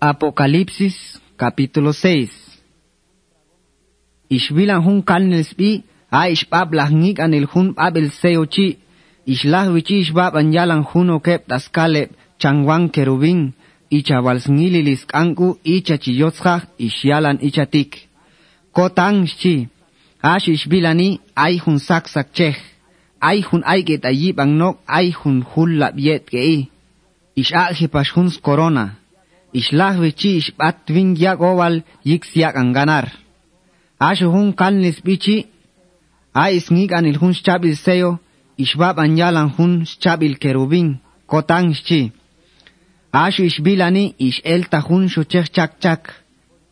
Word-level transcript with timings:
Apocalipsis 0.00 1.20
capítulo 1.36 1.92
6 1.92 2.32
Ishbilan 4.32 4.80
hun 4.80 5.02
kalnelsbi 5.04 5.84
a 6.08 6.32
ishbab 6.32 6.72
lahngik 6.72 7.20
anil 7.20 7.44
hun 7.44 7.76
babel 7.76 8.08
seochi 8.08 8.78
ishlah 9.26 9.68
wichi 9.68 10.00
ishbab 10.00 10.40
anyalan 10.40 10.88
hun 10.88 11.10
okep 11.10 11.44
taskale 11.44 12.08
changwang 12.40 12.88
kerubin. 12.88 13.52
Icha 13.90 14.24
walsngililis 14.24 15.04
kanku 15.04 15.58
icha 15.64 16.00
chiyotzjaj 16.00 16.62
ishyalan 16.78 17.36
ichatik 17.48 18.08
kotang 18.72 19.28
chi 19.40 19.68
ash 20.22 20.48
ishbilani 20.48 21.20
ay 21.36 21.60
hun 21.60 21.76
saksak 21.76 22.32
chej 22.32 22.56
ay 23.20 23.44
hun 23.44 23.62
ayget 23.68 24.08
ayib 24.08 24.40
angnok 24.40 24.80
ay 24.88 25.12
hun 25.12 25.44
hullab 25.50 25.94
yet 26.00 26.24
gei 26.32 26.72
ish 27.36 27.52
ajipash 27.52 28.16
hun 28.16 28.32
corona 28.40 28.99
ishlah 29.52 29.98
wichi 29.98 30.38
ishbat 30.40 30.88
wing 30.88 31.16
yak 31.16 31.40
owal 31.40 31.82
yik 32.04 32.24
siyak 32.24 32.56
ang 32.56 32.72
ganar. 32.72 33.06
Asho 34.00 34.30
hun 34.32 34.52
kalnis 34.52 35.00
bichi, 35.04 35.46
a 36.34 36.50
isngik 36.50 36.92
anil 36.92 37.18
hun 37.20 37.34
shabil 37.34 37.76
seyo, 37.76 38.18
ishbab 38.56 38.98
anyalan 38.98 39.50
hun 39.56 39.84
shabil 39.84 40.38
kerubin, 40.38 41.00
kotang 41.26 41.74
shi. 41.74 42.12
Asho 43.12 43.42
ishbilani 43.44 44.14
ish 44.18 44.40
elta 44.44 44.80
hun 44.80 45.08
shuchek 45.08 45.52
chak 45.52 45.80
chak. 45.82 46.02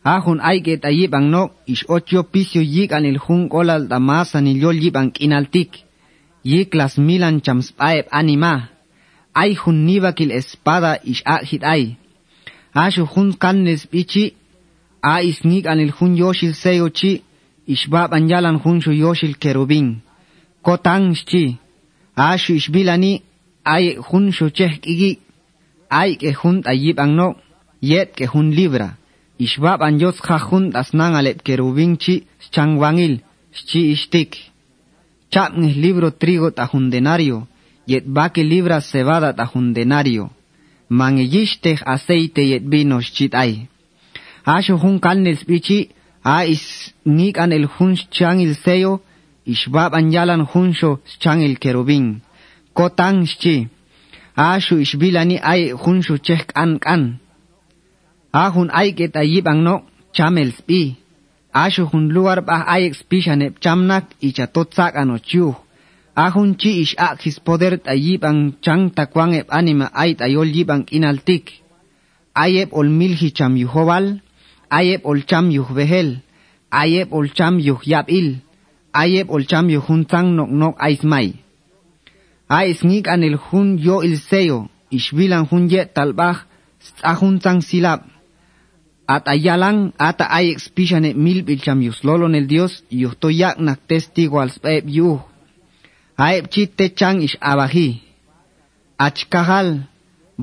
Ahun 0.03 0.39
aiget 0.39 0.85
ayib 0.87 1.13
ang 1.13 1.27
no, 1.29 1.51
ish 1.67 1.83
otyo 1.85 2.23
pisyo 2.23 2.61
yik 2.63 2.95
anil 2.95 3.19
hun 3.19 3.49
kolal 3.51 3.87
damas 3.91 4.33
anil 4.33 4.57
yol 4.57 4.77
yib 4.79 4.95
ang 4.95 5.11
kinaltik. 5.11 5.83
Yik 6.43 6.73
las 6.73 6.97
milan 6.97 7.41
chamspaeb 7.45 8.07
anima. 8.11 8.69
Ay 9.35 9.53
hun 9.59 9.85
nibakil 9.85 10.31
espada 10.31 10.97
ish 11.03 11.21
ahit 11.25 11.63
ay. 11.63 11.83
ashu 12.73 13.05
jun 13.05 13.33
cannes 13.33 13.87
bichi, 13.91 14.33
a 15.01 15.21
isnik 15.23 15.65
an 15.67 15.79
el 15.79 15.91
jun 15.91 16.15
yoshil 16.15 16.53
seyochi, 16.53 17.23
ishbab 17.67 18.13
an 18.13 18.27
yalan 18.29 18.59
shu 18.81 18.91
yoshil 18.91 19.37
querubín. 19.37 20.01
Kotan 20.63 21.15
shi, 21.15 21.57
ashu 22.15 22.53
ishbilani, 22.55 23.21
ay 23.65 23.95
jun 23.95 24.31
shu 24.31 24.49
cheh 24.49 24.79
igi, 24.83 25.19
ay 25.89 26.17
que 26.17 26.33
jun 26.33 26.61
ayib 26.65 26.99
an 26.99 27.15
no, 27.15 27.35
yet 27.81 28.15
que 28.15 28.25
jun 28.25 28.51
libra. 28.51 28.97
Ishbab 29.39 29.81
an 29.81 29.99
yos 29.99 30.19
jajun 30.21 30.75
asnan 30.75 31.15
alep 31.15 31.43
querubín 31.43 31.97
chi, 31.97 32.27
changwangil, 32.51 33.21
chi 33.67 33.91
ishtik. 33.93 34.35
Chapnis 35.31 35.75
libro 35.75 36.11
trigo 36.11 36.51
tajundenario, 36.51 37.47
yet 37.85 38.03
baque 38.05 38.43
libra 38.43 38.81
cebada 38.81 39.33
tajundenario. 39.33 40.29
Mangeyishteh 40.89 41.79
aceite 41.85 42.41
yet 42.51 42.63
vino 42.71 43.01
chit 43.01 43.33
ay. 43.35 43.67
Asho 44.45 44.77
hun 44.77 44.99
kalnels 44.99 45.43
bichi, 45.47 45.89
a 46.23 46.45
is 46.45 46.93
nik 47.05 47.37
an 47.37 47.51
el 47.53 47.65
hun 47.65 47.95
chan 48.11 48.39
il 48.39 48.55
seyo, 48.55 49.01
ishbab 49.45 49.93
an 49.93 50.11
yalan 50.11 50.43
hunsho 50.51 50.99
chan 51.19 51.41
il 51.41 51.57
kerubin. 51.59 52.21
Kotang 52.73 53.25
chi, 53.41 53.67
asho 54.35 54.75
ishbilani 54.83 55.37
ay 55.41 55.71
hunsho 55.71 56.17
cheh 56.17 56.43
kan 56.47 56.79
kan. 56.79 57.19
A 58.33 58.51
hun 58.51 58.69
ay 58.71 58.93
ket 58.93 59.13
ayib 59.15 59.47
no, 59.65 59.75
chamels 60.13 60.57
bi. 60.67 60.95
Asho 61.53 61.83
hun 61.91 62.09
lugar 62.09 62.41
bah 62.41 62.63
ay 62.67 62.85
expishanep 62.89 63.59
chamnak 63.59 64.05
ichatotsak 64.21 64.93
ano 64.95 65.17
chuh. 65.17 65.55
Ahun 66.19 66.51
chi 66.59 66.71
ish 66.83 66.95
akis 66.99 67.39
poder 67.39 67.79
ayibang 67.93 68.59
chang 68.63 68.91
takwang 68.91 69.31
eb 69.39 69.47
anima 69.59 69.87
ait 70.03 70.19
ayol 70.19 70.49
yibang 70.55 70.83
inaltik. 70.91 71.45
Ayeb 72.35 72.69
ol 72.79 72.89
milhi 72.99 73.31
cham 73.37 73.55
yuhobal, 73.55 74.19
ayeb 74.79 75.01
ol 75.09 75.19
cham 75.29 75.45
yuhbehel, 75.47 76.09
ayeb 76.81 77.07
ol 77.17 77.27
cham 77.37 77.55
yuhyabil, 77.67 78.27
ayeb 78.91 79.31
ol 79.31 79.43
cham 79.47 79.65
yuhuntang 79.71 80.35
nok 80.35 80.51
nok 80.61 80.75
aismay. 80.85 81.27
Aisnik 82.49 83.07
an 83.07 83.23
el 83.23 83.37
hun 83.45 83.77
yo 83.79 84.03
il 84.03 84.19
seyo, 84.19 84.67
ishbilan 84.91 85.47
hun 85.49 85.71
yet 85.71 85.93
talbaj, 85.95 86.37
ahuntang 87.11 87.61
silab. 87.63 88.01
Atayalan, 89.07 89.93
ata 89.97 90.25
ayexpishan 90.27 91.05
et 91.05 91.15
mil 91.15 91.43
bilcham 91.47 91.79
yuslolo 91.81 92.25
en 92.27 92.35
el 92.35 92.47
Dios, 92.47 92.83
yustoyak 92.91 93.55
nak 93.59 93.79
testigo 93.87 94.39
al 94.39 94.51
speb 94.51 94.83
yuh. 94.89 95.19
Aep 96.19 96.51
chite 96.51 96.85
chang 96.99 97.21
ish 97.23 97.37
abaji. 97.39 97.87
Achkahal, 99.05 99.69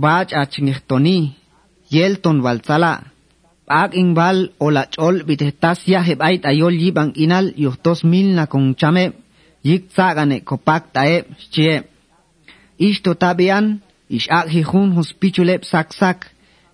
bach 0.03 0.31
achngihtoni, 0.43 1.19
yelton 1.95 2.39
valtzala. 2.45 2.93
Ak 3.69 3.91
ingbal 4.01 4.39
o 4.65 4.67
la 4.71 4.85
chol 4.95 5.17
bitetas 5.29 5.81
yaheb 5.93 6.21
ait 6.29 6.43
ayol 6.51 6.75
yibang 6.83 7.13
inal 7.25 7.47
yuhtos 7.63 8.01
mil 8.11 8.29
na 8.37 8.45
kong 8.53 8.69
chame, 8.81 9.05
yik 9.69 9.83
tsagane 9.93 10.37
kopak 10.49 10.83
taeb 10.95 11.25
chie. 11.53 11.75
Ishto 12.89 13.13
tabian, 13.23 13.67
ish 14.17 14.29
ak 14.39 14.47
hijun 14.55 14.97
hospichulep 14.97 15.63
sak 15.73 15.93
sak, 16.01 16.19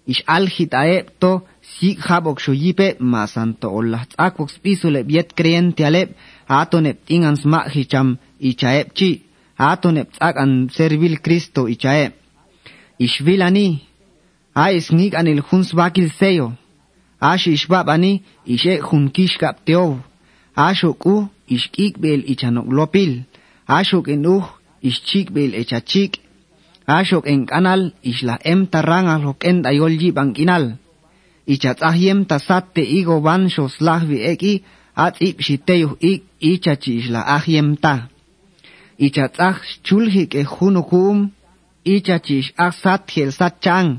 ish 0.07 0.23
al 0.27 0.47
hitaeb 0.55 1.05
to 1.21 1.33
sik 1.75 1.99
habok 2.07 2.39
shoyipe 2.45 2.89
masanto 3.13 3.67
o 3.77 3.81
la 3.83 4.01
tsakok 4.11 4.51
spisulep 4.57 5.07
yet 5.11 5.35
creyente 5.39 5.83
alep, 5.89 6.11
atonep 6.49 6.99
tingans 7.07 7.43
ma 7.45 7.61
hicham 7.75 8.09
ichaep 8.41 8.89
chi 8.97 9.11
atonep 9.59 10.09
tsak 10.13 10.37
an 10.43 10.53
servil 10.77 11.17
Cristo 11.25 11.63
ichaep 11.75 12.13
ishvilani 13.05 13.69
a 14.55 14.65
isngik 14.79 15.15
anil 15.15 15.41
huns 15.49 15.69
bakil 15.79 16.09
seyo 16.19 16.49
ash 17.31 17.47
ishbab 17.47 17.87
ani 17.95 18.13
ishe 18.55 18.75
hunkish 18.89 19.37
kap 19.41 19.57
teov 19.67 19.93
ashok 20.57 21.07
u 21.07 21.17
ishkik 21.49 21.95
bel 22.03 22.21
ichanok 22.33 22.69
lopil 22.77 23.13
ashok 23.79 24.09
en 24.15 24.27
uh 24.27 24.47
ishchik 24.89 25.27
bel 25.35 25.53
echachik 25.61 26.13
ashok 26.87 27.25
en 27.33 27.41
kanal 27.47 27.83
ishla 28.11 28.35
em 28.53 28.61
taranga 28.73 29.17
lok 29.25 29.39
en 29.49 29.63
dayol 29.65 29.95
ji 30.01 30.11
bankinal 30.17 30.65
ichatzahiem 31.47 32.21
tasatte 32.31 32.83
igo 32.99 33.17
van 33.27 33.43
shos 33.55 33.75
lahvi 33.87 34.19
eki 34.33 34.55
at 34.97 35.15
ip 35.21 35.41
shiteyuh 35.47 35.97
ik 36.01 36.23
ichachi 36.41 36.93
ishla 37.01 37.21
ahiem 37.37 37.69
ta 37.83 37.95
ichatzaj 38.99 39.59
chulhi 39.87 40.23
ke 40.33 40.41
junukum 40.53 41.17
ichachish 41.95 42.53
ak 42.65 42.73
sat 42.83 43.03
hiel 43.13 43.31
sat 43.39 43.55
chang 43.65 43.91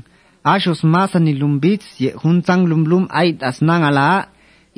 ashos 0.52 0.80
masani 0.92 1.32
lumbits 1.40 1.86
ye 2.02 2.10
lumlum 2.70 3.04
ait 3.20 3.38
asnang 3.48 3.84
ala 3.88 4.28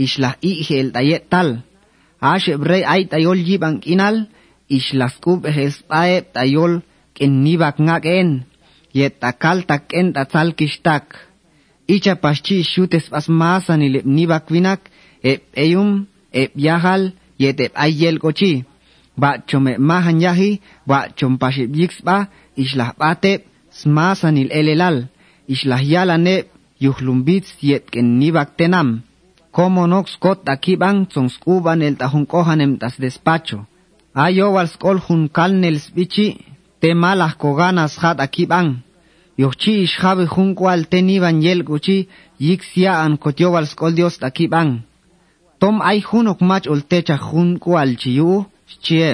ishlah 0.05 0.35
i 0.51 0.53
hel 0.67 0.89
dayet 0.95 1.25
tal 1.33 1.49
ashe 2.33 2.55
brei 2.63 2.85
ait 2.95 3.11
ayol 3.19 3.39
yibang 3.49 3.79
inal 3.93 4.17
ishlas 4.77 5.15
kub 5.25 5.41
hes 5.57 5.77
pae 5.89 6.15
tayol 6.35 6.73
ken 7.17 7.33
nibak 7.45 7.77
ngak 7.87 8.05
en 8.19 8.31
ye 8.99 9.07
takal 9.21 9.59
tak 9.69 9.85
en 9.99 10.09
icha 11.95 12.15
paschi 12.23 12.63
shutes 12.63 13.07
pas 13.13 13.27
masani 13.29 13.89
lep 13.95 14.07
nibak 14.17 14.45
ep 15.23 15.43
eyum 15.57 16.07
ep 16.33 16.53
yahal 16.57 17.13
yet 17.39 17.61
ep 17.61 17.73
ayel 17.75 18.19
kochi. 18.19 18.65
Ba 19.17 19.39
chome 19.49 19.79
mahan 19.79 20.21
yahi 20.21 20.61
ba 20.87 21.09
chompaship 21.17 21.71
yixba 21.75 22.29
islah 22.57 22.93
bate 22.99 23.45
smasanil 23.71 24.51
elelal. 24.53 25.09
Islah 25.49 25.83
yalane 25.83 26.45
yuhlumbits 26.81 27.51
yet 27.63 27.91
ken 27.91 28.19
nibak 28.19 28.57
tenam. 28.57 29.03
Como 29.53 29.87
nox 29.87 30.17
kot 30.21 30.49
akibang 30.49 31.07
tsonskuban 31.07 31.83
el 31.83 31.97
tahun 31.97 32.27
tas 32.79 32.97
despacho. 32.99 33.65
Ayo 34.15 34.53
wal 34.53 34.69
skol 34.69 34.99
hun 34.99 35.29
bichi 35.95 36.37
te 36.81 36.95
malah 36.95 37.37
koganas 37.39 37.97
hat 38.03 38.21
akibang. 38.21 38.83
Yochi 39.39 39.83
ishabe 39.85 40.27
hun 40.27 40.55
kwal 40.55 40.87
teniban 40.91 41.43
yel 41.43 41.63
guchi 41.63 42.09
yixia 42.41 43.01
an 43.05 43.17
kotyo 43.17 43.49
dios 43.95 44.23
akibang 44.23 44.83
tom 45.67 45.83
ay 45.91 45.99
hunok 46.09 46.41
mach 46.49 46.67
oltecha 46.73 47.17
jun 47.27 47.49
kualchiu 47.63 48.45
chie 48.85 49.09